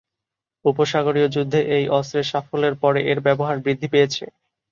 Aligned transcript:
উপসাগরীয় 0.65 1.27
যুদ্ধে 1.35 1.59
এই 1.75 1.85
অস্ত্রের 1.97 2.29
সাফল্যের 2.31 2.75
পরে 2.83 2.99
এর 3.11 3.19
ব্যবহার 3.27 3.57
বৃদ্ধি 3.63 3.87
পেয়েছে। 3.93 4.23